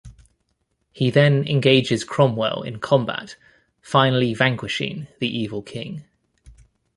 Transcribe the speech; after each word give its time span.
He 0.91 1.11
then 1.11 1.47
engages 1.47 2.03
Cromwell 2.03 2.63
in 2.63 2.79
combat, 2.79 3.35
finally 3.83 4.33
vanquishing 4.33 5.05
the 5.19 5.27
evil 5.29 5.61
king. 5.61 6.05